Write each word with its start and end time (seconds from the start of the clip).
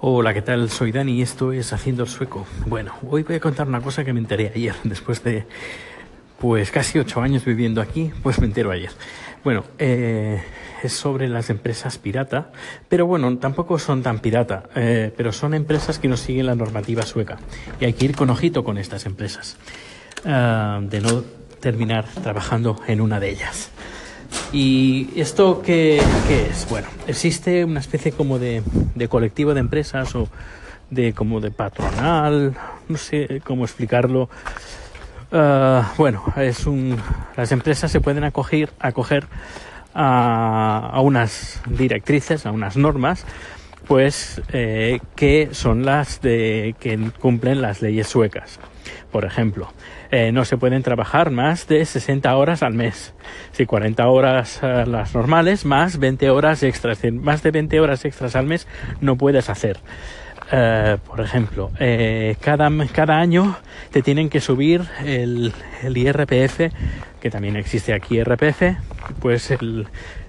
Hola, 0.00 0.32
¿qué 0.32 0.42
tal? 0.42 0.70
Soy 0.70 0.92
Dani 0.92 1.14
y 1.14 1.22
esto 1.22 1.52
es 1.52 1.72
Haciendo 1.72 2.04
el 2.04 2.08
Sueco. 2.08 2.46
Bueno, 2.66 2.92
hoy 3.10 3.24
voy 3.24 3.34
a 3.34 3.40
contar 3.40 3.66
una 3.66 3.80
cosa 3.80 4.04
que 4.04 4.12
me 4.12 4.20
enteré 4.20 4.52
ayer, 4.54 4.76
después 4.84 5.24
de 5.24 5.44
pues 6.38 6.70
casi 6.70 7.00
ocho 7.00 7.20
años 7.20 7.44
viviendo 7.44 7.80
aquí, 7.80 8.12
pues 8.22 8.38
me 8.38 8.46
entero 8.46 8.70
ayer. 8.70 8.90
Bueno, 9.42 9.64
eh, 9.76 10.40
es 10.84 10.92
sobre 10.92 11.26
las 11.26 11.50
empresas 11.50 11.98
pirata, 11.98 12.52
pero 12.88 13.06
bueno, 13.06 13.38
tampoco 13.38 13.76
son 13.80 14.04
tan 14.04 14.20
pirata, 14.20 14.68
eh, 14.76 15.12
pero 15.16 15.32
son 15.32 15.52
empresas 15.52 15.98
que 15.98 16.06
no 16.06 16.16
siguen 16.16 16.46
la 16.46 16.54
normativa 16.54 17.02
sueca 17.02 17.38
y 17.80 17.86
hay 17.86 17.92
que 17.92 18.04
ir 18.04 18.14
con 18.14 18.30
ojito 18.30 18.62
con 18.62 18.78
estas 18.78 19.04
empresas, 19.04 19.56
ah, 20.24 20.78
de 20.80 21.00
no 21.00 21.24
terminar 21.58 22.06
trabajando 22.22 22.80
en 22.86 23.00
una 23.00 23.18
de 23.18 23.30
ellas. 23.30 23.72
¿Y 24.52 25.10
esto 25.14 25.60
qué, 25.62 25.98
es? 25.98 26.66
Bueno, 26.70 26.88
existe 27.06 27.64
una 27.64 27.80
especie 27.80 28.12
como 28.12 28.38
de, 28.38 28.62
colectivo 29.08 29.52
de 29.52 29.60
empresas 29.60 30.14
o 30.14 30.28
de 30.90 31.12
como 31.12 31.40
de 31.40 31.50
patronal, 31.50 32.56
no 32.88 32.96
sé 32.96 33.42
cómo 33.44 33.64
explicarlo. 33.64 34.30
Ah, 35.32 35.92
bueno, 35.98 36.24
es 36.36 36.66
un, 36.66 36.96
las 37.36 37.52
empresas 37.52 37.92
se 37.92 38.00
pueden 38.00 38.24
acoger, 38.24 38.70
acoger 38.80 39.26
a, 39.92 40.90
a 40.94 41.00
unas 41.02 41.60
directrices, 41.66 42.46
a 42.46 42.50
unas 42.50 42.78
normas, 42.78 43.26
pues 43.88 44.42
eh, 44.52 45.00
que 45.16 45.48
son 45.52 45.84
las 45.84 46.20
de 46.20 46.76
que 46.78 47.10
cumplen 47.18 47.62
las 47.62 47.82
leyes 47.82 48.06
suecas. 48.06 48.60
Por 49.10 49.24
ejemplo, 49.24 49.72
eh, 50.10 50.32
no 50.32 50.44
se 50.44 50.58
pueden 50.58 50.82
trabajar 50.82 51.30
más 51.30 51.66
de 51.66 51.84
60 51.84 52.34
horas 52.36 52.62
al 52.62 52.74
mes. 52.74 53.14
Si 53.52 53.64
40 53.64 54.06
horas 54.06 54.60
eh, 54.62 54.84
las 54.86 55.14
normales, 55.14 55.64
más 55.64 55.98
20 55.98 56.30
horas 56.30 56.62
extras. 56.62 57.00
Más 57.12 57.42
de 57.42 57.50
20 57.50 57.80
horas 57.80 58.04
extras 58.04 58.36
al 58.36 58.46
mes 58.46 58.66
no 59.00 59.16
puedes 59.16 59.48
hacer. 59.48 59.78
Eh, 60.52 60.96
por 61.06 61.20
ejemplo, 61.20 61.70
cada, 62.40 62.70
cada 62.92 63.18
año 63.18 63.56
te 63.90 64.02
tienen 64.02 64.30
que 64.30 64.40
subir 64.40 64.82
el, 65.04 65.52
el 65.82 65.96
IRPF, 65.96 66.72
que 67.20 67.30
también 67.30 67.56
existe 67.56 67.92
aquí 67.92 68.18
IRPF, 68.18 68.62
pues 69.20 69.50
el, 69.50 69.88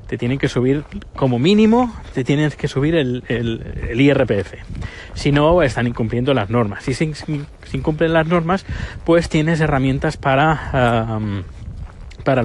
te 0.09 0.17
tienen 0.17 0.39
que 0.39 0.49
subir 0.49 0.83
como 1.15 1.37
mínimo, 1.37 1.95
te 2.15 2.23
tienes 2.23 2.55
que 2.55 2.67
subir 2.67 2.95
el, 2.95 3.23
el, 3.27 4.01
IRPF. 4.01 4.55
Si 5.13 5.31
no, 5.31 5.61
están 5.61 5.85
incumpliendo 5.85 6.33
las 6.33 6.49
normas. 6.49 6.83
Si 6.83 6.95
se 6.95 7.13
incumplen 7.73 8.13
las 8.13 8.25
normas, 8.25 8.65
pues 9.05 9.29
tienes 9.29 9.61
herramientas 9.61 10.17
para... 10.17 11.19
para, 12.23 12.43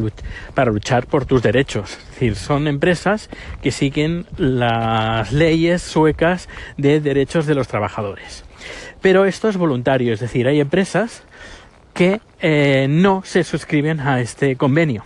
para, 0.55 0.71
luchar 0.71 1.07
por 1.07 1.25
tus 1.25 1.43
derechos. 1.43 1.93
Es 1.93 2.11
decir, 2.11 2.37
son 2.37 2.69
empresas 2.69 3.31
que 3.63 3.71
siguen 3.71 4.27
las 4.37 5.33
leyes 5.33 5.81
suecas 5.81 6.51
de 6.77 7.01
derechos 7.01 7.47
de 7.47 7.55
los 7.55 7.67
trabajadores. 7.67 8.45
Pero 9.01 9.25
esto 9.25 9.49
es 9.49 9.57
voluntario, 9.57 10.13
es 10.13 10.21
decir, 10.21 10.47
hay 10.47 10.61
empresas 10.61 11.23
que 11.95 12.21
eh, 12.41 12.89
no 12.91 13.23
se 13.25 13.43
suscriben 13.43 14.01
a 14.01 14.21
este 14.21 14.57
convenio 14.57 15.05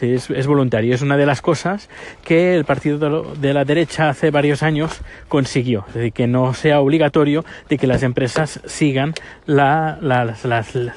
es, 0.00 0.46
voluntario. 0.46 0.94
Es 0.94 1.02
una 1.02 1.16
de 1.16 1.26
las 1.26 1.40
cosas 1.42 1.88
que 2.24 2.54
el 2.54 2.64
partido 2.64 3.34
de, 3.34 3.54
la 3.54 3.64
derecha 3.64 4.08
hace 4.08 4.30
varios 4.30 4.62
años 4.62 5.00
consiguió. 5.28 5.84
Es 5.88 5.94
decir, 5.94 6.12
que 6.12 6.26
no 6.26 6.54
sea 6.54 6.80
obligatorio 6.80 7.44
de 7.68 7.78
que 7.78 7.86
las 7.86 8.02
empresas 8.02 8.60
sigan 8.66 9.14
la, 9.46 9.98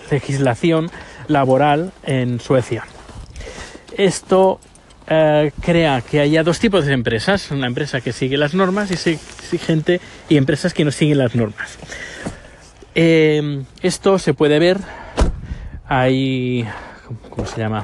legislación 0.09 0.89
laboral 1.27 1.91
en 2.03 2.39
Suecia. 2.39 2.85
Esto 3.97 4.59
eh, 5.07 5.51
crea 5.61 6.01
que 6.01 6.19
haya 6.19 6.43
dos 6.43 6.59
tipos 6.59 6.85
de 6.85 6.93
empresas. 6.93 7.51
Una 7.51 7.67
empresa 7.67 8.01
que 8.01 8.13
sigue 8.13 8.37
las 8.37 8.53
normas 8.53 8.91
y 8.91 9.57
gente 9.57 9.99
y 10.29 10.37
empresas 10.37 10.73
que 10.73 10.85
no 10.85 10.91
siguen 10.91 11.17
las 11.17 11.35
normas. 11.35 11.77
Eh, 12.95 13.63
esto 13.81 14.19
se 14.19 14.33
puede 14.33 14.59
ver. 14.59 14.77
Hay. 15.87 16.67
¿Cómo 17.29 17.45
se 17.45 17.59
llama? 17.59 17.81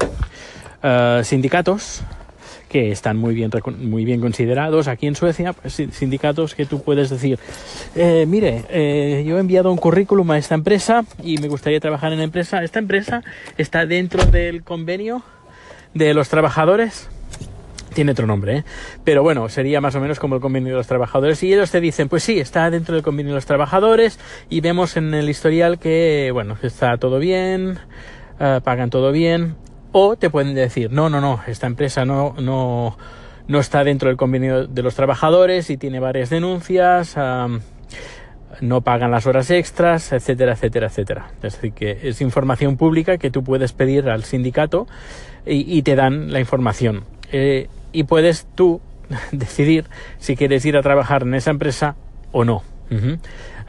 Eh, 0.90 1.22
sindicatos 1.26 2.02
que 2.70 2.92
están 2.92 3.18
muy 3.18 3.36
bien, 3.36 3.52
muy 3.80 4.06
bien 4.06 4.22
considerados 4.22 4.88
aquí 4.88 5.06
en 5.08 5.16
Suecia, 5.16 5.52
pues, 5.52 5.74
sindicatos 5.92 6.56
que 6.56 6.66
tú 6.66 6.82
puedes 6.82 7.10
decir, 7.10 7.40
eh, 7.96 8.26
mire, 8.26 8.64
eh, 8.70 9.26
yo 9.28 9.36
he 9.36 9.40
enviado 9.42 9.70
un 9.70 9.78
currículum 9.78 10.32
a 10.32 10.38
esta 10.38 10.56
empresa 10.56 11.04
y 11.22 11.40
me 11.40 11.50
gustaría 11.50 11.82
trabajar 11.82 12.14
en 12.14 12.20
la 12.20 12.24
empresa. 12.24 12.64
Esta 12.64 12.80
empresa 12.80 13.22
está 13.58 13.86
dentro 13.86 14.26
del 14.28 14.64
convenio 14.64 15.24
de 15.94 16.14
los 16.14 16.30
trabajadores. 16.30 17.10
Tiene 17.94 18.14
otro 18.14 18.26
nombre, 18.26 18.64
pero 19.04 19.24
bueno, 19.24 19.50
sería 19.50 19.82
más 19.82 19.96
o 19.96 20.00
menos 20.00 20.20
como 20.20 20.36
el 20.36 20.42
convenio 20.42 20.70
de 20.70 20.78
los 20.78 20.88
trabajadores. 20.88 21.44
Y 21.44 21.54
ellos 21.54 21.70
te 21.70 21.82
dicen, 21.82 22.08
pues 22.08 22.24
sí, 22.24 22.40
está 22.40 22.70
dentro 22.70 22.96
del 22.96 23.04
convenio 23.04 23.34
de 23.34 23.38
los 23.38 23.46
trabajadores 23.46 24.20
y 24.50 24.62
vemos 24.62 24.96
en 24.96 25.14
el 25.14 25.30
historial 25.30 25.80
que, 25.80 26.30
bueno, 26.32 26.58
está 26.62 26.98
todo 26.98 27.20
bien, 27.20 27.80
pagan 28.38 28.90
todo 28.90 29.12
bien 29.12 29.56
o 29.92 30.16
te 30.16 30.30
pueden 30.30 30.56
decir, 30.56 30.92
no, 30.92 31.10
no, 31.10 31.22
no, 31.22 31.42
esta 31.48 31.68
empresa 31.68 32.06
no, 32.06 32.36
no, 32.40 32.98
no 33.48 33.60
está 33.60 33.84
dentro 33.84 34.10
del 34.10 34.18
convenio 34.18 34.68
de 34.68 34.84
los 34.84 34.96
trabajadores 34.96 35.70
y 35.70 35.78
tiene 35.78 36.00
varias 36.00 36.30
denuncias, 36.30 37.16
no 38.62 38.82
pagan 38.82 39.12
las 39.12 39.28
horas 39.28 39.52
extras, 39.52 40.12
etcétera, 40.12 40.54
etcétera, 40.54 40.88
etcétera. 40.88 41.32
Es 41.44 41.54
decir, 41.54 41.74
que 41.74 42.00
es 42.04 42.22
información 42.22 42.78
pública 42.78 43.18
que 43.18 43.30
tú 43.30 43.44
puedes 43.44 43.74
pedir 43.74 44.10
al 44.10 44.24
sindicato 44.24 44.88
y, 45.46 45.82
te 45.84 45.96
dan 45.96 46.32
la 46.32 46.40
información. 46.40 47.04
Eh, 47.32 47.68
y 47.92 48.04
puedes 48.04 48.48
tú 48.56 48.82
decidir 49.32 49.86
si 50.18 50.36
quieres 50.36 50.66
ir 50.66 50.78
a 50.78 50.82
trabajar 50.82 51.24
en 51.24 51.34
esa 51.36 51.52
empresa 51.52 51.96
o 52.32 52.44
no. 52.44 52.64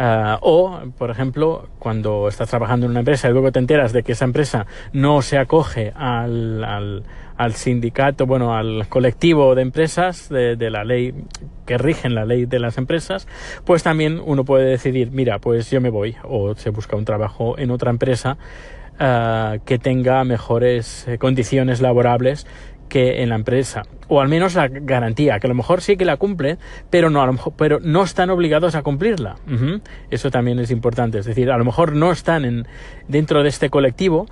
Ah, 0.01 0.39
o, 0.43 0.81
por 0.97 1.11
ejemplo, 1.11 1.69
cuando 1.79 2.29
estás 2.29 2.49
trabajando 2.49 2.87
en 2.87 2.91
una 2.91 3.01
empresa 3.01 3.29
y 3.29 3.33
luego 3.33 3.51
te 3.51 3.59
enteras 3.59 3.93
de 3.93 4.05
que 4.05 4.13
esa 4.13 4.25
empresa 4.25 4.67
no 4.93 5.23
se 5.23 5.39
acoge 5.39 5.93
al, 5.97 7.03
al, 7.37 7.55
sindicato, 7.55 8.25
bueno, 8.25 8.55
al 8.55 8.87
colectivo 8.89 9.57
de 9.57 9.63
empresas 9.63 10.29
de, 10.29 10.55
de, 10.55 10.71
la 10.71 10.85
ley 10.85 11.15
que 11.67 11.79
rigen 11.79 12.15
la 12.15 12.25
ley 12.25 12.47
de 12.47 12.61
las 12.61 12.79
empresas, 12.79 13.27
pues 13.65 13.83
también 13.83 14.21
uno 14.25 14.45
puede 14.45 14.67
decidir, 14.67 15.11
mira, 15.11 15.41
pues 15.41 15.69
yo 15.69 15.81
me 15.81 15.91
voy 15.91 16.15
o 16.23 16.55
se 16.55 16.71
busca 16.71 16.97
un 16.97 17.05
trabajo 17.05 17.59
en 17.59 17.73
otra 17.73 17.91
empresa 17.91 18.39
ah, 19.01 19.57
que 19.65 19.81
tenga 19.81 20.23
mejores 20.23 21.09
eh, 21.09 21.19
condiciones 21.19 21.81
laborables 21.81 22.47
que 22.89 23.23
en 23.23 23.29
la 23.29 23.35
empresa. 23.35 23.83
O 24.09 24.21
al 24.21 24.29
menos 24.29 24.55
la 24.55 24.69
garantía 24.69 25.39
que 25.39 25.47
a 25.47 25.51
lo 25.51 25.55
mejor 25.55 25.81
sí 25.81 25.97
que 25.97 26.05
la 26.05 26.17
cumple 26.17 26.59
pero 26.91 27.11
no 27.11 27.23
a 27.23 27.27
lo 27.27 27.35
mejor, 27.35 27.53
pero 27.57 27.79
no 27.81 28.03
están 28.03 28.31
obligados 28.31 28.75
a 28.75 28.83
cumplirla. 28.83 29.37
Eso 30.11 30.31
también 30.31 30.59
es 30.59 30.71
importante. 30.71 31.19
Es 31.19 31.27
decir 31.27 31.51
a 31.51 31.59
lo 31.59 31.65
mejor 31.65 31.95
no 31.95 32.11
están 32.11 32.45
en, 32.45 32.67
dentro 33.07 33.43
de 33.43 33.49
este 33.49 33.71
colectivo 33.71 34.27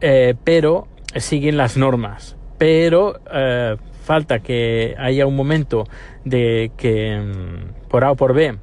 eh, 0.00 0.34
pero 0.44 0.88
siguen 1.16 1.56
las 1.56 1.76
normas. 1.76 2.36
Pero 2.58 3.20
eh, 3.32 3.76
falta 4.02 4.40
que 4.40 4.94
haya 4.98 5.26
un 5.26 5.36
momento 5.36 5.88
de 6.24 6.70
que 6.76 7.18
mm, 7.18 7.88
por 7.88 8.04
A 8.04 8.12
o 8.12 8.16
por 8.16 8.34
B 8.34 8.56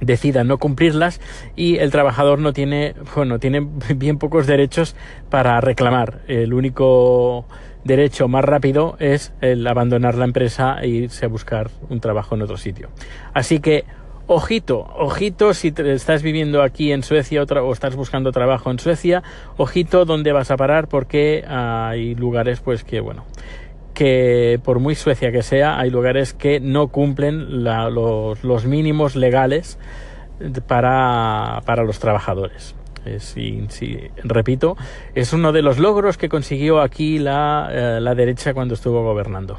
decida 0.00 0.44
no 0.44 0.58
cumplirlas 0.58 1.20
y 1.56 1.76
el 1.76 1.90
trabajador 1.90 2.38
no 2.38 2.52
tiene, 2.52 2.94
bueno, 3.14 3.38
tiene 3.38 3.60
bien 3.96 4.18
pocos 4.18 4.46
derechos 4.46 4.96
para 5.30 5.60
reclamar. 5.60 6.20
El 6.26 6.52
único 6.52 7.46
derecho 7.84 8.28
más 8.28 8.44
rápido 8.44 8.96
es 8.98 9.32
el 9.40 9.66
abandonar 9.66 10.14
la 10.16 10.24
empresa 10.24 10.78
e 10.80 10.88
irse 10.88 11.26
a 11.26 11.28
buscar 11.28 11.70
un 11.88 12.00
trabajo 12.00 12.34
en 12.34 12.42
otro 12.42 12.56
sitio. 12.56 12.88
Así 13.32 13.60
que, 13.60 13.84
ojito, 14.26 14.80
ojito 14.96 15.54
si 15.54 15.72
estás 15.76 16.22
viviendo 16.22 16.62
aquí 16.62 16.92
en 16.92 17.02
Suecia 17.02 17.42
o, 17.42 17.72
estás 17.72 17.94
buscando 17.94 18.32
trabajo 18.32 18.70
en 18.70 18.78
Suecia, 18.78 19.22
ojito 19.56 20.04
dónde 20.04 20.32
vas 20.32 20.50
a 20.50 20.56
parar 20.56 20.88
porque 20.88 21.44
hay 21.46 22.14
lugares 22.14 22.60
pues 22.60 22.84
que, 22.84 23.00
bueno, 23.00 23.24
que 23.92 24.58
por 24.64 24.80
muy 24.80 24.94
Suecia 24.94 25.30
que 25.30 25.42
sea, 25.42 25.78
hay 25.78 25.90
lugares 25.90 26.32
que 26.32 26.60
no 26.60 26.88
cumplen 26.88 27.64
los, 27.64 28.64
mínimos 28.66 29.14
legales 29.14 29.78
para, 30.66 31.62
para 31.64 31.84
los 31.84 31.98
trabajadores. 31.98 32.74
Sí, 33.18 33.66
repito, 34.22 34.76
es 35.14 35.32
uno 35.32 35.52
de 35.52 35.62
los 35.62 35.78
logros 35.78 36.16
que 36.16 36.28
consiguió 36.28 36.80
aquí 36.80 37.18
la, 37.18 37.68
eh, 37.70 38.00
la 38.00 38.14
derecha 38.14 38.54
cuando 38.54 38.74
estuvo 38.74 39.02
gobernando. 39.02 39.58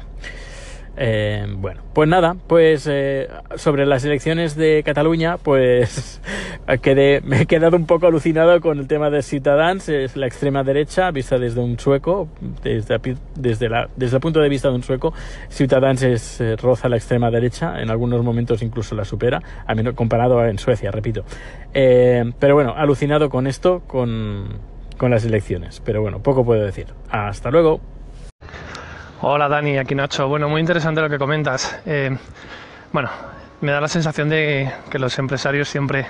Eh, 0.98 1.46
bueno, 1.58 1.82
pues 1.92 2.08
nada, 2.08 2.36
pues 2.46 2.86
eh, 2.90 3.28
sobre 3.56 3.84
las 3.84 4.04
elecciones 4.04 4.56
de 4.56 4.82
Cataluña, 4.82 5.36
pues 5.36 6.22
me 7.24 7.42
he 7.42 7.46
quedado 7.46 7.76
un 7.76 7.86
poco 7.86 8.06
alucinado 8.06 8.58
con 8.62 8.78
el 8.78 8.86
tema 8.86 9.10
de 9.10 9.22
Ciutadans, 9.22 9.90
es 9.90 10.16
la 10.16 10.26
extrema 10.26 10.64
derecha, 10.64 11.10
vista 11.10 11.38
desde 11.38 11.60
un 11.60 11.78
sueco, 11.78 12.28
desde, 12.62 12.98
desde, 13.34 13.68
desde 13.96 14.16
el 14.16 14.20
punto 14.22 14.40
de 14.40 14.48
vista 14.48 14.68
de 14.70 14.74
un 14.74 14.82
sueco, 14.82 15.12
Ciutadans 15.50 16.02
es, 16.02 16.40
eh, 16.40 16.56
roza 16.56 16.88
la 16.88 16.96
extrema 16.96 17.30
derecha, 17.30 17.80
en 17.82 17.90
algunos 17.90 18.22
momentos 18.22 18.62
incluso 18.62 18.94
la 18.94 19.04
supera, 19.04 19.42
a 19.66 19.74
menos 19.74 19.94
comparado 19.94 20.42
en 20.46 20.58
Suecia, 20.58 20.90
repito. 20.90 21.24
pero 21.72 22.54
bueno, 22.54 22.74
alucinado 22.74 23.28
con 23.28 23.46
esto, 23.46 23.82
con, 23.86 24.60
con 24.96 25.10
las 25.10 25.26
elecciones, 25.26 25.82
pero 25.84 26.00
bueno, 26.00 26.22
poco 26.22 26.44
puedo 26.44 26.64
decir. 26.64 26.86
Hasta 27.10 27.50
luego. 27.50 27.80
Hola 29.22 29.48
Dani, 29.48 29.78
aquí 29.78 29.94
Nacho. 29.94 30.28
Bueno, 30.28 30.46
muy 30.46 30.60
interesante 30.60 31.00
lo 31.00 31.08
que 31.08 31.16
comentas. 31.16 31.80
Eh, 31.86 32.14
bueno, 32.92 33.08
me 33.62 33.72
da 33.72 33.80
la 33.80 33.88
sensación 33.88 34.28
de 34.28 34.70
que 34.90 34.98
los 34.98 35.18
empresarios 35.18 35.70
siempre 35.70 36.06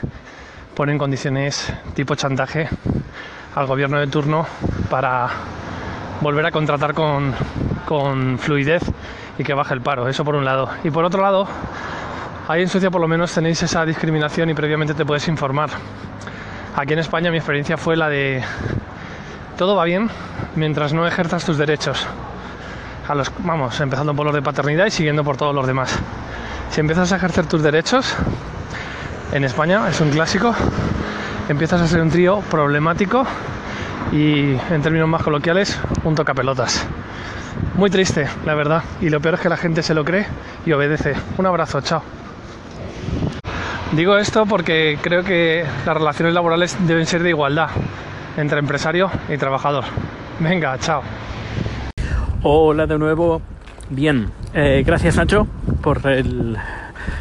ponen 0.75 0.99
condiciones 0.99 1.73
tipo 1.95 2.17
chantaje 2.17 2.69
al 3.55 3.67
gobierno 3.67 4.01
de 4.01 4.09
turno 4.09 4.45
para 4.91 5.29
volver 6.21 6.47
a 6.47 6.51
contratar 6.51 6.95
con, 6.95 7.33
con 7.85 8.41
fluidez 8.41 8.83
y 9.39 9.45
que 9.45 9.55
baje 9.55 9.75
el 9.75 9.83
paro. 9.83 10.09
Eso 10.09 10.25
por 10.25 10.35
un 10.35 10.45
lado. 10.45 10.69
Y 10.83 10.91
por 10.91 11.05
otro 11.05 11.23
lado, 11.23 11.47
ahí 12.49 12.63
en 12.63 12.69
Suecia 12.69 12.91
por 12.91 13.01
lo 13.01 13.07
menos 13.07 13.33
tenéis 13.33 13.63
esa 13.63 13.87
discriminación 13.87 14.51
y 14.51 14.55
previamente 14.55 14.95
te 14.95 15.07
puedes 15.07 15.29
informar. 15.29 15.71
Aquí 16.75 16.93
en 16.93 16.99
España 16.99 17.31
mi 17.31 17.37
experiencia 17.37 17.77
fue 17.77 17.97
la 17.97 18.09
de 18.09 18.43
todo 19.57 19.77
va 19.77 19.85
bien 19.85 20.11
mientras 20.57 20.93
no 20.93 21.07
ejerzas 21.07 21.45
tus 21.45 21.57
derechos. 21.57 22.05
Vamos, 23.45 23.81
empezando 23.81 24.15
por 24.15 24.27
los 24.27 24.35
de 24.35 24.43
paternidad 24.43 24.87
y 24.87 24.91
siguiendo 24.91 25.23
por 25.23 25.37
todos 25.37 25.55
los 25.55 25.67
demás. 25.67 25.97
Si 26.71 26.81
empiezas 26.81 27.13
a 27.13 27.17
ejercer 27.17 27.47
tus 27.47 27.63
derechos, 27.63 28.15
en 29.33 29.45
España 29.45 29.89
es 29.89 30.01
un 30.01 30.11
clásico, 30.11 30.55
empiezas 31.49 31.81
a 31.81 31.87
ser 31.87 32.01
un 32.01 32.11
trío 32.11 32.41
problemático 32.51 33.25
y 34.11 34.57
en 34.71 34.83
términos 34.83 35.09
más 35.09 35.23
coloquiales, 35.23 35.79
un 36.03 36.17
tocapelotas. 36.17 36.85
Muy 37.77 37.91
triste, 37.91 38.27
la 38.45 38.55
verdad, 38.55 38.83
y 39.01 39.09
lo 39.09 39.21
peor 39.21 39.35
es 39.35 39.41
que 39.41 39.49
la 39.49 39.57
gente 39.57 39.83
se 39.83 39.95
lo 39.95 40.05
cree 40.05 40.27
y 40.65 40.73
obedece. 40.73 41.15
Un 41.39 41.47
abrazo, 41.47 41.81
chao. 41.83 42.03
Digo 43.93 44.17
esto 44.19 44.47
porque 44.47 44.99
creo 45.01 45.23
que 45.23 45.65
las 45.87 45.97
relaciones 45.97 46.35
laborales 46.35 46.77
deben 46.87 47.07
ser 47.07 47.23
de 47.23 47.29
igualdad 47.29 47.69
entre 48.37 48.59
empresario 48.59 49.11
y 49.29 49.37
trabajador. 49.37 49.85
Venga, 50.41 50.77
chao. 50.79 51.03
Hola 52.49 52.87
de 52.87 52.97
nuevo. 52.97 53.43
Bien, 53.91 54.31
eh, 54.55 54.85
gracias 54.87 55.17
Nacho 55.17 55.49
por 55.83 56.07
el, 56.07 56.57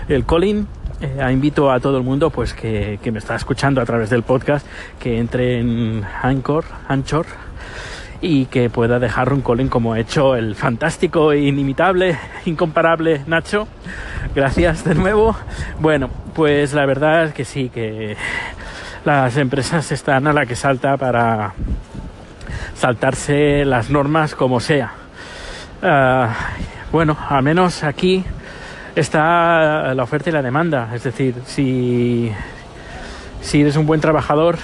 el 0.07 0.23
calling. 0.23 0.67
Eh, 1.01 1.27
invito 1.31 1.71
a 1.71 1.79
todo 1.79 1.97
el 1.97 2.03
mundo 2.03 2.29
pues 2.29 2.53
que, 2.53 2.99
que, 3.01 3.11
me 3.11 3.17
está 3.17 3.35
escuchando 3.35 3.81
a 3.81 3.85
través 3.85 4.11
del 4.11 4.21
podcast 4.21 4.67
que 4.99 5.17
entre 5.17 5.57
en 5.59 6.03
Anchor, 6.21 6.65
Anchor 6.87 7.25
y 8.21 8.45
que 8.45 8.69
pueda 8.69 8.99
dejar 8.99 9.33
un 9.33 9.41
calling 9.41 9.67
como 9.67 9.93
ha 9.93 9.99
hecho 9.99 10.35
el 10.35 10.53
fantástico, 10.53 11.33
inimitable, 11.33 12.19
incomparable 12.45 13.23
Nacho. 13.25 13.67
Gracias 14.35 14.83
de 14.83 14.93
nuevo. 14.93 15.35
Bueno, 15.79 16.07
pues 16.35 16.73
la 16.73 16.85
verdad 16.85 17.23
es 17.23 17.33
que 17.33 17.45
sí, 17.45 17.69
que 17.69 18.15
las 19.03 19.37
empresas 19.37 19.91
están 19.91 20.27
a 20.27 20.33
la 20.33 20.45
que 20.45 20.55
salta 20.55 20.97
para 20.97 21.55
saltarse 22.75 23.65
las 23.65 23.89
normas 23.89 24.35
como 24.35 24.59
sea. 24.59 24.93
Uh, 25.85 26.25
bueno, 26.91 27.15
al 27.29 27.43
menos 27.43 27.83
aquí 27.83 28.23
está 28.95 29.93
la 29.93 30.01
oferta 30.01 30.31
y 30.31 30.33
la 30.33 30.41
demanda. 30.41 30.89
Es 30.95 31.03
decir, 31.03 31.35
si, 31.45 32.31
si 33.39 33.61
eres 33.61 33.75
un 33.75 33.85
buen 33.85 34.01
trabajador, 34.01 34.57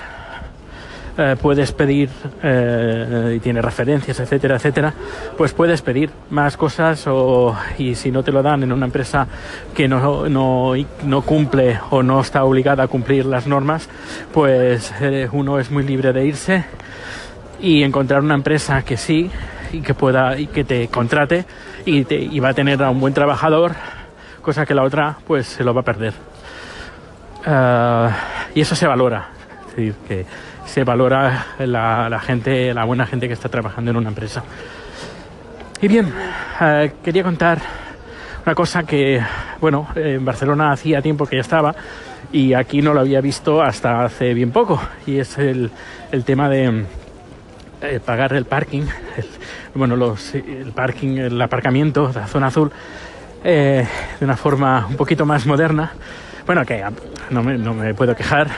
eh, 1.19 1.35
puedes 1.39 1.73
pedir 1.73 2.09
eh, 2.41 3.33
y 3.35 3.39
tiene 3.39 3.61
referencias, 3.61 4.19
etcétera, 4.19 4.55
etcétera, 4.55 4.95
pues 5.37 5.53
puedes 5.53 5.83
pedir 5.83 6.09
más 6.31 6.57
cosas 6.57 7.05
o, 7.05 7.55
y 7.77 7.93
si 7.93 8.09
no 8.09 8.23
te 8.23 8.31
lo 8.31 8.41
dan 8.41 8.63
en 8.63 8.71
una 8.71 8.87
empresa 8.87 9.27
que 9.75 9.87
no, 9.87 10.27
no, 10.27 10.73
no 11.05 11.21
cumple 11.21 11.79
o 11.91 12.01
no 12.01 12.21
está 12.21 12.43
obligada 12.45 12.81
a 12.81 12.87
cumplir 12.87 13.27
las 13.27 13.45
normas, 13.45 13.89
pues 14.33 14.91
eh, 15.01 15.29
uno 15.31 15.59
es 15.59 15.69
muy 15.69 15.83
libre 15.83 16.13
de 16.13 16.25
irse 16.25 16.65
y 17.59 17.83
encontrar 17.83 18.21
una 18.21 18.33
empresa 18.33 18.81
que 18.81 18.97
sí 18.97 19.29
y 19.71 19.81
que 19.81 19.93
pueda 19.93 20.37
y 20.37 20.47
que 20.47 20.63
te 20.63 20.87
contrate 20.87 21.45
y, 21.85 22.03
te, 22.03 22.15
y 22.15 22.39
va 22.39 22.49
a 22.49 22.53
tener 22.53 22.81
a 22.83 22.89
un 22.89 22.99
buen 22.99 23.13
trabajador, 23.13 23.73
cosa 24.41 24.65
que 24.65 24.73
la 24.73 24.83
otra 24.83 25.17
pues 25.25 25.47
se 25.47 25.63
lo 25.63 25.73
va 25.73 25.81
a 25.81 25.85
perder. 25.85 26.13
Uh, 27.45 28.09
y 28.53 28.61
eso 28.61 28.75
se 28.75 28.87
valora. 28.87 29.29
Es 29.69 29.75
decir, 29.75 29.95
que 30.07 30.25
se 30.65 30.83
valora 30.83 31.47
la, 31.59 32.19
gente, 32.19 32.73
la 32.73 32.85
buena 32.85 33.05
gente 33.05 33.27
que 33.27 33.33
está 33.33 33.49
trabajando 33.49 33.91
en 33.91 33.97
una 33.97 34.09
empresa. 34.09 34.43
Y 35.81 35.87
bien, 35.87 36.13
eh, 36.61 36.93
quería 37.03 37.23
contar 37.23 37.59
una 38.45 38.55
cosa 38.55 38.83
que, 38.83 39.21
bueno, 39.59 39.87
en 39.95 40.23
Barcelona 40.23 40.71
hacía 40.71 41.01
tiempo 41.01 41.25
que 41.25 41.37
ya 41.37 41.41
estaba 41.41 41.75
y 42.31 42.53
aquí 42.53 42.81
no 42.81 42.93
lo 42.93 43.01
había 43.01 43.21
visto 43.21 43.61
hasta 43.61 44.03
hace 44.03 44.33
bien 44.33 44.51
poco 44.51 44.81
y 45.05 45.17
es 45.17 45.37
el, 45.37 45.71
el 46.11 46.23
tema 46.23 46.47
de 46.49 46.85
eh, 47.81 47.99
pagar 48.03 48.33
el 48.33 48.45
parking, 48.45 48.83
el, 49.17 49.25
bueno, 49.73 49.95
los, 49.95 50.35
el 50.35 50.71
parking, 50.73 51.17
el 51.17 51.41
aparcamiento, 51.41 52.11
la 52.13 52.27
zona 52.27 52.47
azul, 52.47 52.71
eh, 53.43 53.85
de 54.19 54.25
una 54.25 54.37
forma 54.37 54.87
un 54.87 54.95
poquito 54.95 55.25
más 55.25 55.45
moderna. 55.45 55.91
Bueno, 56.45 56.65
que 56.65 56.83
no 57.29 57.43
me, 57.43 57.57
no 57.57 57.73
me 57.73 57.93
puedo 57.93 58.15
quejar, 58.15 58.49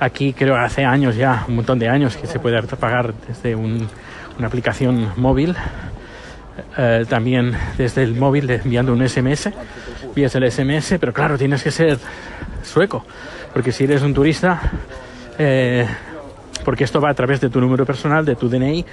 Aquí 0.00 0.32
creo 0.32 0.56
hace 0.56 0.84
años 0.84 1.16
ya, 1.16 1.44
un 1.48 1.56
montón 1.56 1.78
de 1.78 1.88
años, 1.88 2.16
que 2.16 2.26
se 2.26 2.38
puede 2.40 2.60
pagar 2.62 3.14
desde 3.28 3.54
un, 3.54 3.88
una 4.38 4.46
aplicación 4.46 5.12
móvil. 5.16 5.54
Eh, 6.76 7.04
también 7.08 7.56
desde 7.78 8.02
el 8.02 8.14
móvil 8.14 8.50
enviando 8.50 8.92
un 8.92 9.08
SMS, 9.08 9.50
envías 10.02 10.34
el 10.34 10.50
SMS, 10.50 10.96
pero 11.00 11.12
claro, 11.12 11.38
tienes 11.38 11.62
que 11.62 11.70
ser 11.70 11.98
sueco, 12.62 13.04
porque 13.52 13.72
si 13.72 13.84
eres 13.84 14.02
un 14.02 14.14
turista, 14.14 14.60
porque 16.64 16.84
esto 16.84 17.00
va 17.00 17.10
a 17.10 17.14
través 17.14 17.40
de 17.40 17.50
tu 17.50 17.60
número 17.60 17.84
personal, 17.84 18.24
de 18.24 18.36
tu 18.36 18.48
DNI 18.48 18.84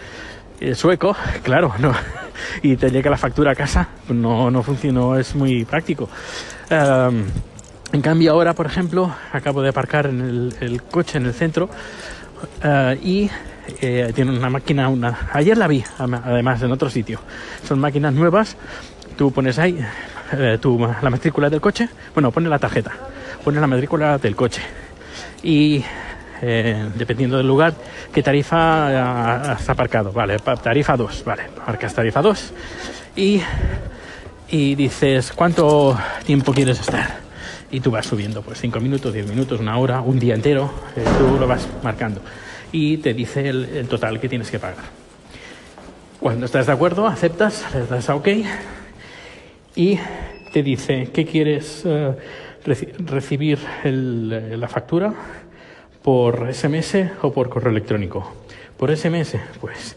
eh, 0.59 0.75
sueco, 0.75 1.15
claro, 1.43 1.73
no, 1.79 1.91
y 2.61 2.75
te 2.75 2.91
llega 2.91 3.09
la 3.09 3.17
factura 3.17 3.51
a 3.51 3.55
casa, 3.55 3.89
no, 4.09 4.51
no 4.51 4.61
funciona, 4.61 5.19
es 5.19 5.35
muy 5.35 5.65
práctico. 5.65 6.09
En 7.93 8.01
cambio 8.01 8.31
ahora, 8.31 8.53
por 8.53 8.67
ejemplo, 8.67 9.13
acabo 9.33 9.61
de 9.61 9.69
aparcar 9.69 10.05
en 10.05 10.53
el, 10.61 10.81
coche 10.83 11.17
en 11.17 11.25
el 11.25 11.33
centro 11.33 11.69
uh, 12.63 12.93
y 13.03 13.29
eh, 13.81 14.13
tiene 14.15 14.31
una 14.31 14.49
máquina, 14.49 14.87
una... 14.87 15.29
ayer 15.33 15.57
la 15.57 15.67
vi 15.67 15.83
además 15.97 16.61
en 16.61 16.71
otro 16.71 16.89
sitio. 16.89 17.19
Son 17.67 17.79
máquinas 17.79 18.13
nuevas, 18.13 18.55
tú 19.17 19.31
pones 19.33 19.59
ahí 19.59 19.77
eh, 20.31 20.57
tu, 20.61 20.79
la 20.79 21.09
matrícula 21.09 21.49
del 21.49 21.59
coche, 21.59 21.89
bueno, 22.13 22.31
pone 22.31 22.47
la 22.47 22.59
tarjeta, 22.59 22.91
pone 23.43 23.59
la 23.59 23.67
matrícula 23.67 24.17
del 24.17 24.37
coche 24.37 24.61
y 25.43 25.83
eh, 26.41 26.89
dependiendo 26.95 27.37
del 27.37 27.47
lugar, 27.47 27.73
qué 28.13 28.23
tarifa 28.23 29.51
has 29.51 29.69
aparcado. 29.69 30.11
Vale, 30.11 30.37
tarifa 30.39 30.97
2, 30.97 31.23
vale, 31.23 31.43
marcas 31.65 31.93
tarifa 31.93 32.21
2 32.21 32.53
y, 33.15 33.41
y 34.49 34.75
dices 34.75 35.31
cuánto 35.33 35.97
tiempo 36.25 36.53
quieres 36.53 36.79
estar 36.79 37.19
y 37.71 37.79
tú 37.79 37.91
vas 37.91 38.05
subiendo, 38.05 38.41
pues 38.41 38.59
5 38.59 38.79
minutos, 38.79 39.13
10 39.13 39.29
minutos, 39.29 39.59
una 39.59 39.77
hora, 39.77 40.01
un 40.01 40.19
día 40.19 40.35
entero, 40.35 40.71
eh, 40.95 41.03
tú 41.17 41.39
lo 41.39 41.47
vas 41.47 41.67
marcando 41.83 42.21
y 42.71 42.97
te 42.97 43.13
dice 43.13 43.47
el, 43.47 43.87
total 43.87 44.19
que 44.19 44.27
tienes 44.27 44.49
que 44.49 44.59
pagar. 44.59 44.85
Cuando 46.19 46.45
estás 46.45 46.67
de 46.67 46.73
acuerdo, 46.73 47.07
aceptas, 47.07 47.65
le 47.73 47.85
das 47.85 48.09
a 48.09 48.15
OK 48.15 48.27
y 49.75 49.99
te 50.53 50.63
dice 50.63 51.09
qué 51.13 51.25
quieres 51.25 51.85
reci 52.63 52.85
recibir 52.99 53.59
la 53.83 54.67
factura 54.67 55.13
por 56.03 56.53
SMS 56.53 56.95
o 57.21 57.31
por 57.33 57.49
correo 57.49 57.71
electrónico. 57.71 58.31
Por 58.77 58.95
SMS, 58.95 59.37
pues 59.59 59.95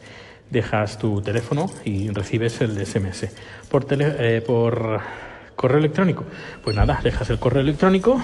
dejas 0.51 0.99
tu 0.99 1.23
teléfono 1.23 1.71
y 1.85 2.11
recibes 2.11 2.61
el 2.61 2.85
SMS. 2.85 3.29
Por, 3.71 3.85
tele, 3.85 4.15
eh, 4.19 4.41
por 4.41 5.01
correo 5.57 5.79
electrónico, 5.79 6.25
pues 6.63 6.77
nada, 6.77 7.01
dejas 7.03 7.31
el 7.31 7.39
correo 7.39 7.63
electrónico 7.63 8.21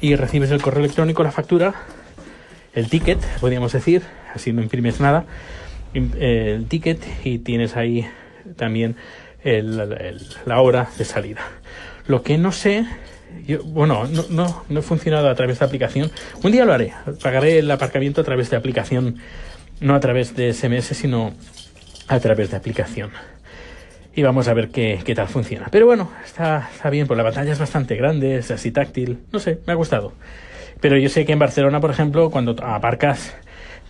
y 0.00 0.16
recibes 0.16 0.50
el 0.50 0.62
correo 0.62 0.80
electrónico, 0.80 1.22
la 1.22 1.32
factura, 1.32 1.74
el 2.74 2.88
ticket, 2.88 3.20
podríamos 3.40 3.72
decir, 3.72 4.02
así 4.34 4.52
no 4.52 4.62
imprimes 4.62 5.00
nada, 5.00 5.24
el 5.94 6.66
ticket 6.66 7.00
y 7.24 7.38
tienes 7.38 7.76
ahí 7.76 8.08
también 8.56 8.96
la 9.44 10.60
hora 10.60 10.88
de 10.98 11.04
salida. 11.04 11.42
Lo 12.06 12.22
que 12.22 12.38
no 12.38 12.52
sé, 12.52 12.86
yo, 13.46 13.62
bueno, 13.64 14.06
no, 14.06 14.24
no, 14.30 14.64
no 14.68 14.80
he 14.80 14.82
funcionado 14.82 15.28
a 15.28 15.34
través 15.34 15.58
de 15.58 15.64
aplicación. 15.64 16.10
Un 16.42 16.52
día 16.52 16.64
lo 16.64 16.72
haré, 16.72 16.92
pagaré 17.22 17.58
el 17.58 17.70
aparcamiento 17.70 18.20
a 18.20 18.24
través 18.24 18.50
de 18.50 18.56
aplicación, 18.56 19.16
no 19.80 19.94
a 19.94 20.00
través 20.00 20.34
de 20.36 20.52
SMS, 20.52 20.96
sino 20.96 21.32
a 22.08 22.20
través 22.20 22.50
de 22.50 22.56
aplicación 22.56 23.10
y 24.16 24.22
vamos 24.22 24.48
a 24.48 24.54
ver 24.54 24.68
qué, 24.68 25.00
qué 25.04 25.14
tal 25.14 25.28
funciona. 25.28 25.66
Pero 25.70 25.86
bueno, 25.86 26.10
está, 26.24 26.68
está 26.72 26.90
bien, 26.90 27.06
pues 27.06 27.16
la 27.16 27.24
pantalla 27.24 27.52
es 27.52 27.58
bastante 27.58 27.96
grande, 27.96 28.36
es 28.36 28.50
así 28.50 28.70
táctil, 28.70 29.18
no 29.32 29.38
sé, 29.38 29.58
me 29.66 29.72
ha 29.72 29.76
gustado. 29.76 30.12
Pero 30.80 30.96
yo 30.98 31.08
sé 31.08 31.24
que 31.24 31.32
en 31.32 31.38
Barcelona, 31.38 31.80
por 31.80 31.90
ejemplo, 31.90 32.30
cuando 32.30 32.54
aparcas, 32.62 33.34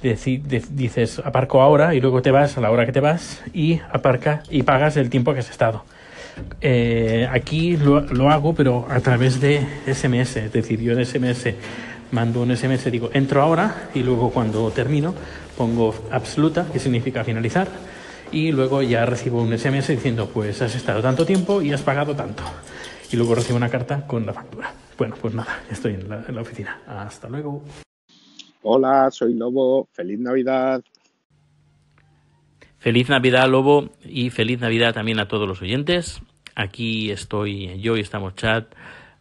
dices 0.03 1.19
aparco 1.25 1.63
ahora 1.63 1.95
y 1.95 2.01
luego 2.01 2.21
te 2.21 2.31
vas 2.31 2.59
a 2.59 2.61
la 2.61 2.71
hora 2.71 2.85
que 2.85 2.93
te 2.93 3.01
vas 3.01 3.43
y 3.55 3.81
aparca 3.91 4.43
y 4.51 4.63
pagas 4.63 4.97
el 4.97 5.11
tiempo 5.11 5.33
que 5.33 5.41
has 5.41 5.51
estado. 5.51 5.85
Eh, 6.61 7.29
aquí 7.31 7.77
lo, 7.77 8.01
lo, 8.01 8.31
hago, 8.31 8.55
pero 8.55 8.87
a 8.89 9.01
través 9.01 9.41
de 9.41 9.67
SMS, 9.87 10.37
es 10.37 10.53
decir, 10.53 10.81
yo 10.81 10.93
en 10.93 11.05
SMS 11.05 11.55
mando 12.11 12.43
un 12.43 12.57
SMS, 12.57 12.91
digo 12.91 13.11
entro 13.13 13.43
ahora 13.43 13.91
y 13.95 14.03
luego 14.03 14.31
cuando 14.31 14.71
termino 14.71 15.15
pongo 15.57 15.95
absoluta, 16.11 16.67
que 16.73 16.79
significa 16.79 17.25
finalizar 17.25 17.69
y 18.33 18.53
luego 18.53 18.83
ya 18.83 19.07
recibo 19.07 19.43
un 19.43 19.57
SMS 19.57 19.89
diciendo 19.89 20.29
pues 20.33 20.61
has 20.63 20.75
estado 20.75 21.01
tanto 21.03 21.25
tiempo 21.25 21.63
y 21.63 21.73
has 21.73 21.83
pagado 21.83 22.15
tanto. 22.15 22.43
y 23.13 23.17
luego 23.17 23.35
recibo 23.35 23.57
una 23.57 23.69
carta 23.69 24.07
con 24.07 24.27
la 24.27 24.33
factura. 24.33 24.73
Bueno, 24.99 25.15
pues 25.21 25.35
nada, 25.35 25.63
estoy 25.71 25.95
en 25.95 26.09
la, 26.09 26.25
en 26.27 26.35
la 26.35 26.43
oficina. 26.43 26.81
Hasta 26.87 27.29
luego. 27.29 27.63
Hola, 28.63 29.11
soy 29.11 29.35
Lobo. 29.35 29.89
Feliz 29.93 30.19
Navidad. 30.19 30.83
Feliz 32.85 33.09
Navidad, 33.09 33.49
Lobo, 33.49 33.89
y 34.05 34.29
feliz 34.29 34.61
Navidad 34.61 34.93
también 34.93 35.19
a 35.19 35.27
todos 35.27 35.49
los 35.49 35.63
oyentes. 35.63 36.21
Aquí 36.55 37.11
estoy 37.11 37.81
yo 37.81 37.97
y 37.97 38.01
estamos 38.01 38.35
chat 38.35 38.75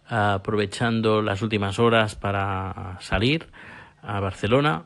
aprovechando 0.05 1.21
las 1.21 1.41
últimas 1.41 1.79
horas 1.79 2.15
para 2.15 2.97
salir 2.99 3.47
a 4.01 4.19
Barcelona. 4.19 4.83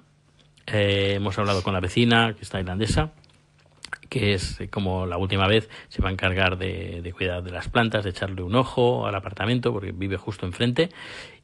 Eh, 0.67 1.13
hemos 1.15 1.39
hablado 1.39 1.63
con 1.63 1.74
la 1.74 1.79
vecina, 1.79 2.36
que 2.36 2.43
está 2.43 2.60
irlandesa, 2.60 3.13
que 4.10 4.36
es 4.36 4.62
eh, 4.62 4.69
como 4.69 5.07
la 5.07 5.17
última 5.17 5.48
vez, 5.48 5.72
se 5.88 6.03
va 6.03 6.10
a 6.10 6.12
encargar 6.12 6.60
de, 6.60 7.12
cuidar 7.17 7.41
de 7.41 7.50
las 7.50 7.69
plantas, 7.69 8.03
de 8.03 8.12
echarle 8.12 8.43
un 8.43 8.53
ojo 8.53 9.07
al 9.07 9.15
apartamento, 9.15 9.74
porque 9.74 9.91
vive 9.91 10.17
justo 10.17 10.46
enfrente. 10.46 10.89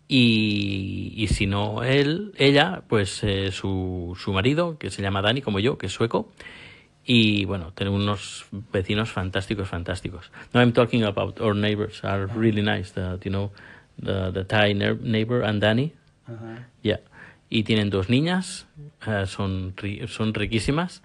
Y, 0.08 1.16
y 1.18 1.30
si 1.30 1.48
no 1.48 1.82
él, 1.82 2.32
ella, 2.38 2.84
pues 2.88 3.24
eh, 3.24 3.52
su, 3.52 4.16
su 4.22 4.34
marido, 4.34 4.78
que 4.78 4.92
se 4.92 5.02
llama 5.02 5.24
Dani, 5.24 5.42
como 5.42 5.58
yo, 5.58 5.80
que 5.80 5.88
es 5.88 5.94
sueco, 5.94 6.32
y 7.06 7.46
bueno, 7.46 7.74
tenemos 7.74 8.02
unos 8.02 8.46
vecinos 8.72 9.12
fantásticos, 9.12 9.68
fantásticos. 9.68 10.32
No, 10.54 10.62
I'm 10.62 10.72
talking 10.72 11.04
about 11.04 11.42
our 11.42 11.56
neighbors 11.56 12.04
are 12.04 12.28
really 12.28 12.62
nice. 12.62 12.92
The, 12.94 13.20
you 13.24 13.32
know, 13.32 13.52
the, 14.02 14.32
the 14.32 14.46
Thai 14.46 14.74
neighbor 14.74 15.44
and 15.44 15.62
Danny. 15.62 15.94
Uh 16.28 16.32
-huh. 16.32 16.58
Yeah. 16.82 17.00
Y 17.50 17.64
tienen 17.64 17.90
dos 17.90 18.10
niñas, 18.10 18.66
uh, 19.06 19.26
son, 19.26 19.74
son 20.08 20.34
riquísimas. 20.34 21.04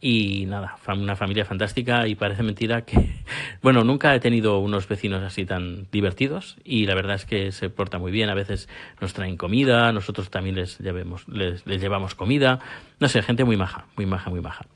Y 0.00 0.46
nada, 0.46 0.76
una 0.86 1.16
familia 1.16 1.44
fantástica 1.44 2.06
y 2.06 2.14
parece 2.14 2.44
mentira 2.44 2.82
que, 2.82 2.96
bueno, 3.62 3.82
nunca 3.82 4.14
he 4.14 4.20
tenido 4.20 4.60
unos 4.60 4.86
vecinos 4.86 5.24
así 5.24 5.44
tan 5.44 5.88
divertidos 5.90 6.56
y 6.62 6.86
la 6.86 6.94
verdad 6.94 7.16
es 7.16 7.24
que 7.24 7.50
se 7.50 7.68
porta 7.68 7.98
muy 7.98 8.12
bien. 8.12 8.30
A 8.30 8.34
veces 8.34 8.68
nos 9.00 9.12
traen 9.12 9.36
comida, 9.36 9.92
nosotros 9.92 10.30
también 10.30 10.56
les, 10.56 10.78
llevemos, 10.78 11.26
les, 11.28 11.66
les 11.66 11.80
llevamos 11.80 12.14
comida. 12.14 12.60
No 13.00 13.08
sé, 13.08 13.22
gente 13.22 13.44
muy 13.44 13.56
maja, 13.56 13.86
muy 13.96 14.06
maja, 14.06 14.30
muy 14.30 14.40
maja. 14.40 14.66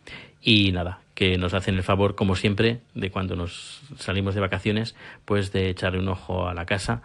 Y 0.42 0.72
nada, 0.72 1.00
que 1.14 1.38
nos 1.38 1.54
hacen 1.54 1.76
el 1.76 1.82
favor, 1.82 2.14
como 2.14 2.34
siempre, 2.36 2.80
de 2.94 3.10
cuando 3.10 3.36
nos 3.36 3.82
salimos 3.96 4.34
de 4.34 4.40
vacaciones, 4.40 4.96
pues 5.24 5.52
de 5.52 5.70
echarle 5.70 6.00
un 6.00 6.08
ojo 6.08 6.48
a 6.48 6.54
la 6.54 6.66
casa 6.66 7.02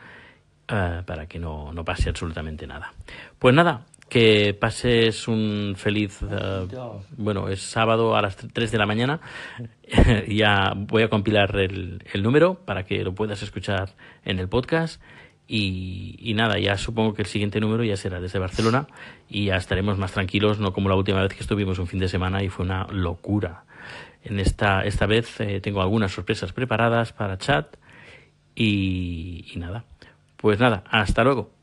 uh, 0.72 1.04
para 1.06 1.28
que 1.28 1.40
no, 1.40 1.72
no 1.72 1.86
pase 1.86 2.10
absolutamente 2.10 2.66
nada. 2.66 2.94
Pues 3.38 3.54
nada, 3.54 3.86
que 4.10 4.54
pases 4.54 5.28
un 5.28 5.76
feliz 5.76 6.22
uh, 6.22 6.68
bueno 7.18 7.50
es 7.50 7.62
sábado 7.62 8.16
a 8.16 8.22
las 8.22 8.38
3 8.38 8.72
de 8.72 8.78
la 8.78 8.86
mañana 8.86 9.20
ya 10.28 10.74
voy 10.76 11.04
a 11.04 11.10
compilar 11.10 11.56
el, 11.58 12.02
número 12.22 12.56
para 12.56 12.84
que 12.84 13.04
lo 13.04 13.14
puedas 13.14 13.42
escuchar 13.44 13.90
en 14.24 14.40
el 14.40 14.48
podcast 14.48 15.02
y, 15.48 16.34
nada 16.36 16.60
ya 16.60 16.78
supongo 16.78 17.14
que 17.14 17.22
el 17.22 17.28
siguiente 17.28 17.60
número 17.60 17.84
ya 17.84 17.98
será 17.98 18.20
desde 18.20 18.38
Barcelona 18.38 18.88
y 19.30 19.46
ya 19.46 19.56
estaremos 19.56 19.98
más 19.98 20.12
tranquilos 20.12 20.60
no 20.60 20.74
como 20.74 20.90
la 20.90 20.96
última 20.96 21.22
vez 21.22 21.34
que 21.34 21.40
estuvimos 21.40 21.80
un 21.80 21.88
fin 21.88 22.00
de 22.00 22.10
semana 22.10 22.44
y 22.44 22.50
fue 22.50 22.66
una 22.66 22.86
locura. 22.92 23.64
En 24.24 24.40
esta 24.40 24.84
esta 24.86 25.06
vez 25.06 25.40
eh, 25.40 25.62
tengo 25.62 25.82
algunas 25.82 26.12
sorpresas 26.12 26.52
preparadas 26.52 27.14
para 27.14 27.38
chat 27.38 27.76
y 28.56 29.54
nada. 29.56 29.86
Pues 30.36 30.60
nada 30.60 30.84
hasta 30.90 31.24
luego 31.24 31.57